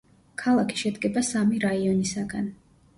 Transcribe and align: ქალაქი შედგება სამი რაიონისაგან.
ქალაქი 0.43 0.79
შედგება 0.79 1.25
სამი 1.31 1.63
რაიონისაგან. 1.69 2.55